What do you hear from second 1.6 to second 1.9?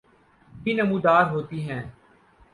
ہیں